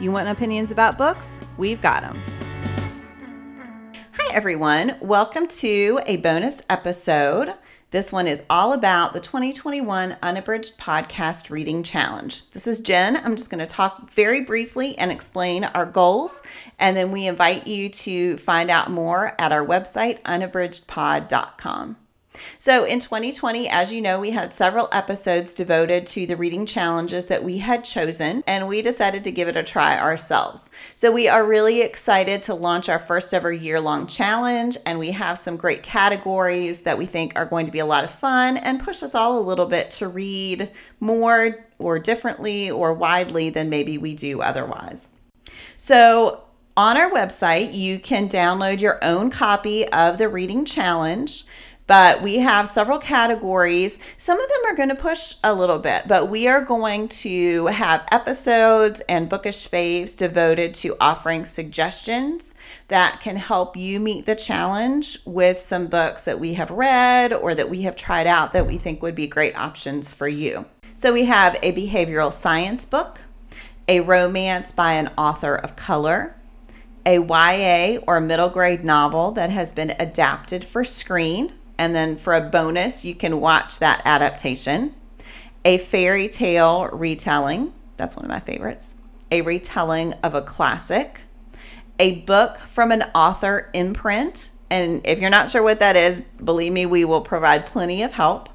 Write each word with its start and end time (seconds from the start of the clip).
You 0.00 0.10
want 0.10 0.30
opinions 0.30 0.70
about 0.70 0.96
books? 0.96 1.42
We've 1.58 1.82
got 1.82 2.00
them. 2.00 2.22
Hi, 4.12 4.34
everyone. 4.34 4.96
Welcome 5.02 5.46
to 5.48 6.00
a 6.06 6.16
bonus 6.16 6.62
episode. 6.70 7.52
This 7.90 8.10
one 8.10 8.26
is 8.26 8.42
all 8.48 8.72
about 8.72 9.12
the 9.12 9.20
2021 9.20 10.16
Unabridged 10.22 10.78
Podcast 10.78 11.50
Reading 11.50 11.82
Challenge. 11.82 12.48
This 12.52 12.66
is 12.66 12.80
Jen. 12.80 13.18
I'm 13.18 13.36
just 13.36 13.50
going 13.50 13.58
to 13.58 13.66
talk 13.66 14.10
very 14.10 14.42
briefly 14.42 14.96
and 14.96 15.12
explain 15.12 15.64
our 15.64 15.84
goals, 15.84 16.42
and 16.78 16.96
then 16.96 17.12
we 17.12 17.26
invite 17.26 17.66
you 17.66 17.90
to 17.90 18.38
find 18.38 18.70
out 18.70 18.90
more 18.90 19.34
at 19.38 19.52
our 19.52 19.66
website, 19.66 20.22
unabridgedpod.com. 20.22 21.96
So, 22.58 22.84
in 22.84 23.00
2020, 23.00 23.68
as 23.68 23.92
you 23.92 24.00
know, 24.00 24.20
we 24.20 24.30
had 24.30 24.52
several 24.52 24.88
episodes 24.92 25.52
devoted 25.52 26.06
to 26.08 26.26
the 26.26 26.36
reading 26.36 26.64
challenges 26.64 27.26
that 27.26 27.42
we 27.42 27.58
had 27.58 27.84
chosen, 27.84 28.44
and 28.46 28.68
we 28.68 28.82
decided 28.82 29.24
to 29.24 29.32
give 29.32 29.48
it 29.48 29.56
a 29.56 29.62
try 29.62 29.98
ourselves. 29.98 30.70
So, 30.94 31.10
we 31.10 31.28
are 31.28 31.44
really 31.44 31.80
excited 31.80 32.42
to 32.42 32.54
launch 32.54 32.88
our 32.88 32.98
first 32.98 33.34
ever 33.34 33.52
year 33.52 33.80
long 33.80 34.06
challenge, 34.06 34.76
and 34.86 34.98
we 34.98 35.10
have 35.10 35.38
some 35.38 35.56
great 35.56 35.82
categories 35.82 36.82
that 36.82 36.98
we 36.98 37.06
think 37.06 37.32
are 37.34 37.46
going 37.46 37.66
to 37.66 37.72
be 37.72 37.80
a 37.80 37.86
lot 37.86 38.04
of 38.04 38.10
fun 38.10 38.56
and 38.58 38.80
push 38.80 39.02
us 39.02 39.14
all 39.14 39.38
a 39.38 39.42
little 39.42 39.66
bit 39.66 39.90
to 39.92 40.08
read 40.08 40.70
more 41.00 41.64
or 41.78 41.98
differently 41.98 42.70
or 42.70 42.94
widely 42.94 43.50
than 43.50 43.68
maybe 43.68 43.98
we 43.98 44.14
do 44.14 44.40
otherwise. 44.40 45.08
So, 45.76 46.44
on 46.76 46.96
our 46.96 47.10
website, 47.10 47.74
you 47.74 47.98
can 47.98 48.28
download 48.28 48.80
your 48.80 49.02
own 49.04 49.30
copy 49.30 49.86
of 49.88 50.18
the 50.18 50.28
reading 50.28 50.64
challenge 50.64 51.44
but 51.90 52.22
we 52.22 52.36
have 52.36 52.68
several 52.68 53.00
categories. 53.00 53.98
Some 54.16 54.40
of 54.40 54.48
them 54.48 54.60
are 54.66 54.76
going 54.76 54.90
to 54.90 54.94
push 54.94 55.34
a 55.42 55.52
little 55.52 55.80
bit, 55.80 56.06
but 56.06 56.28
we 56.28 56.46
are 56.46 56.64
going 56.64 57.08
to 57.08 57.66
have 57.66 58.06
episodes 58.12 59.00
and 59.08 59.28
bookish 59.28 59.68
faves 59.68 60.16
devoted 60.16 60.72
to 60.74 60.96
offering 61.00 61.44
suggestions 61.44 62.54
that 62.86 63.18
can 63.18 63.34
help 63.34 63.76
you 63.76 63.98
meet 63.98 64.24
the 64.24 64.36
challenge 64.36 65.18
with 65.24 65.58
some 65.58 65.88
books 65.88 66.22
that 66.22 66.38
we 66.38 66.54
have 66.54 66.70
read 66.70 67.32
or 67.32 67.56
that 67.56 67.68
we 67.68 67.82
have 67.82 67.96
tried 67.96 68.28
out 68.28 68.52
that 68.52 68.68
we 68.68 68.78
think 68.78 69.02
would 69.02 69.16
be 69.16 69.26
great 69.26 69.56
options 69.56 70.14
for 70.14 70.28
you. 70.28 70.66
So 70.94 71.12
we 71.12 71.24
have 71.24 71.58
a 71.60 71.72
behavioral 71.72 72.32
science 72.32 72.84
book, 72.84 73.20
a 73.88 73.98
romance 73.98 74.70
by 74.70 74.92
an 74.92 75.10
author 75.18 75.56
of 75.56 75.74
color, 75.74 76.36
a 77.04 77.18
YA 77.18 77.98
or 78.06 78.20
middle 78.20 78.48
grade 78.48 78.84
novel 78.84 79.32
that 79.32 79.50
has 79.50 79.72
been 79.72 79.96
adapted 79.98 80.64
for 80.64 80.84
screen, 80.84 81.52
and 81.80 81.94
then 81.94 82.18
for 82.18 82.34
a 82.34 82.42
bonus, 82.42 83.06
you 83.06 83.14
can 83.14 83.40
watch 83.40 83.78
that 83.78 84.02
adaptation. 84.04 84.94
A 85.64 85.78
fairy 85.78 86.28
tale 86.28 86.88
retelling, 86.88 87.72
that's 87.96 88.16
one 88.16 88.26
of 88.26 88.28
my 88.28 88.38
favorites. 88.38 88.94
A 89.30 89.40
retelling 89.40 90.12
of 90.22 90.34
a 90.34 90.42
classic. 90.42 91.22
A 91.98 92.16
book 92.20 92.58
from 92.58 92.92
an 92.92 93.04
author 93.14 93.70
imprint. 93.72 94.50
And 94.68 95.00
if 95.06 95.20
you're 95.20 95.30
not 95.30 95.50
sure 95.50 95.62
what 95.62 95.78
that 95.78 95.96
is, 95.96 96.22
believe 96.44 96.70
me, 96.70 96.84
we 96.84 97.06
will 97.06 97.22
provide 97.22 97.64
plenty 97.64 98.02
of 98.02 98.12
help. 98.12 98.50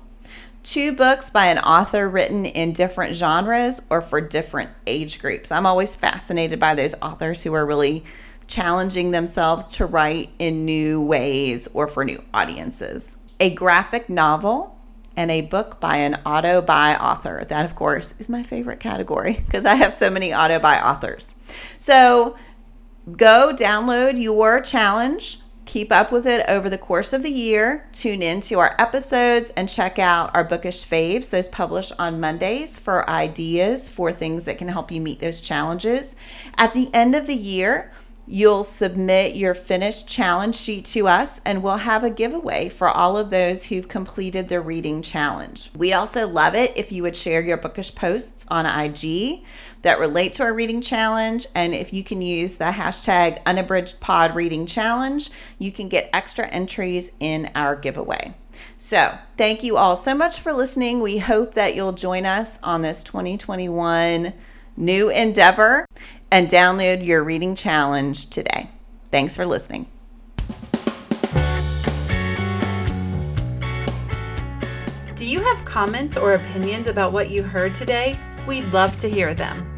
Two 0.62 0.92
books 0.92 1.32
by 1.32 1.48
an 1.48 1.58
author 1.58 2.08
written 2.08 2.46
in 2.46 2.74
different 2.74 3.16
genres 3.16 3.82
or 3.90 4.02
for 4.02 4.22
different 4.22 4.70
age 4.86 5.20
groups. 5.20 5.52
I'm 5.52 5.66
always 5.66 5.96
fascinated 5.96 6.60
by 6.60 6.76
those 6.76 6.94
authors 7.02 7.42
who 7.42 7.56
are 7.56 7.66
really 7.66 8.04
challenging 8.48 9.12
themselves 9.12 9.78
to 9.78 9.86
write 9.86 10.30
in 10.40 10.66
new 10.66 11.02
ways 11.02 11.68
or 11.68 11.88
for 11.88 12.06
new 12.06 12.22
audiences. 12.34 13.18
A 13.40 13.50
graphic 13.54 14.10
novel 14.10 14.76
and 15.18 15.32
a 15.32 15.42
book 15.42 15.80
by 15.80 15.98
an 15.98 16.16
auto-buy 16.26 16.96
author. 16.98 17.46
That, 17.48 17.66
of 17.66 17.76
course, 17.76 18.16
is 18.20 18.30
my 18.30 18.44
favorite 18.44 18.80
category 18.80 19.34
because 19.46 19.66
I 19.66 19.76
have 19.76 19.94
so 19.94 20.10
many 20.10 20.34
auto-buy 20.34 20.82
authors. 20.82 21.36
So 21.78 22.36
go 23.18 23.54
download 23.56 24.22
your 24.22 24.62
challenge. 24.62 25.40
Keep 25.66 25.92
up 25.92 26.12
with 26.12 26.28
it 26.28 26.46
over 26.48 26.70
the 26.70 26.78
course 26.78 27.12
of 27.12 27.24
the 27.24 27.32
year. 27.32 27.88
Tune 27.92 28.22
in 28.22 28.40
to 28.42 28.60
our 28.60 28.76
episodes 28.78 29.50
and 29.52 29.68
check 29.68 29.98
out 29.98 30.30
our 30.36 30.44
bookish 30.44 30.86
faves, 30.86 31.32
those 31.32 31.48
published 31.48 31.92
on 31.98 32.20
Mondays, 32.20 32.78
for 32.78 33.10
ideas 33.10 33.90
for 33.90 34.12
things 34.12 34.46
that 34.46 34.60
can 34.60 34.68
help 34.68 34.92
you 34.92 35.02
meet 35.02 35.20
those 35.20 35.42
challenges. 35.42 36.16
At 36.56 36.74
the 36.74 36.94
end 36.94 37.16
of 37.16 37.26
the 37.26 37.36
year, 37.36 37.92
You'll 38.28 38.64
submit 38.64 39.36
your 39.36 39.54
finished 39.54 40.08
challenge 40.08 40.56
sheet 40.56 40.86
to 40.86 41.08
us, 41.08 41.42
and 41.46 41.62
we'll 41.62 41.78
have 41.78 42.04
a 42.04 42.10
giveaway 42.10 42.70
for 42.70 42.90
all 42.90 43.18
of 43.18 43.30
those 43.30 43.66
who've 43.66 43.88
completed 43.88 44.48
the 44.48 44.62
reading 44.62 45.04
challenge. 45.04 45.70
We'd 45.78 45.94
also 45.94 46.28
love 46.28 46.56
it 46.56 46.74
if 46.76 46.92
you 46.92 47.04
would 47.04 47.16
share 47.16 47.42
your 47.42 47.58
bookish 47.58 47.94
posts 47.94 48.48
on 48.50 48.66
IG 48.66 49.44
that 49.84 50.00
relate 50.00 50.34
to 50.34 50.44
our 50.44 50.54
reading 50.54 50.82
challenge. 50.82 51.46
And 51.54 51.76
if 51.76 51.94
you 51.94 52.04
can 52.04 52.20
use 52.20 52.56
the 52.56 52.66
hashtag 52.66 53.40
unabridged 53.46 54.00
pod 54.00 54.36
reading 54.36 54.66
challenge, 54.66 55.30
you 55.60 55.72
can 55.72 55.88
get 55.88 56.10
extra 56.12 56.48
entries 56.48 57.12
in 57.20 57.52
our 57.54 57.76
giveaway. 57.76 58.34
So, 58.78 59.18
thank 59.38 59.64
you 59.64 59.78
all 59.78 59.96
so 59.96 60.16
much 60.16 60.40
for 60.40 60.52
listening. 60.52 61.00
We 61.00 61.20
hope 61.20 61.54
that 61.54 61.76
you'll 61.76 61.92
join 61.92 62.26
us 62.26 62.58
on 62.64 62.82
this 62.82 63.04
2021 63.04 64.34
new 64.78 65.10
endeavor 65.10 65.86
and 66.32 66.50
download 66.50 67.06
your 67.06 67.24
reading 67.24 67.56
challenge 67.56 68.30
today. 68.30 68.70
Thanks 69.12 69.36
for 69.36 69.46
listening. 69.46 69.88
Do 75.16 75.26
you 75.26 75.40
have 75.40 75.64
comments 75.66 76.18
or 76.18 76.34
opinions 76.34 76.88
about 76.88 77.14
what 77.14 77.30
you 77.30 77.42
heard 77.42 77.74
today? 77.74 78.20
We'd 78.48 78.66
love 78.74 78.98
to 78.98 79.10
hear 79.10 79.34
them. 79.34 79.72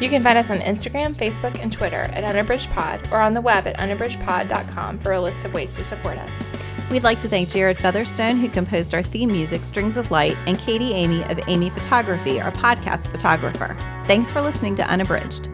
You 0.00 0.08
can 0.08 0.22
find 0.22 0.36
us 0.36 0.50
on 0.50 0.58
Instagram, 0.58 1.14
Facebook, 1.14 1.60
and 1.62 1.72
Twitter 1.72 2.02
at 2.12 2.24
UnabridgedPod 2.24 3.12
or 3.12 3.20
on 3.20 3.34
the 3.34 3.40
web 3.40 3.66
at 3.68 3.76
unabridgedpod.com 3.78 4.98
for 4.98 5.12
a 5.12 5.20
list 5.20 5.44
of 5.44 5.54
ways 5.54 5.76
to 5.76 5.84
support 5.84 6.18
us. 6.18 6.44
We'd 6.90 7.04
like 7.04 7.20
to 7.20 7.28
thank 7.28 7.48
Jared 7.48 7.78
Featherstone, 7.78 8.36
who 8.36 8.48
composed 8.48 8.94
our 8.94 9.02
theme 9.02 9.30
music, 9.30 9.64
Strings 9.64 9.96
of 9.96 10.10
Light, 10.10 10.36
and 10.46 10.58
Katie 10.58 10.92
Amy 10.92 11.22
of 11.24 11.38
Amy 11.46 11.70
Photography, 11.70 12.40
our 12.40 12.52
podcast 12.52 13.06
photographer. 13.06 13.76
Thanks 14.06 14.32
for 14.32 14.42
listening 14.42 14.74
to 14.76 14.82
Unabridged. 14.88 15.48